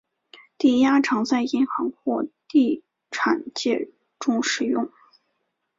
[0.57, 4.89] 抵押常在银行或地产界中使用。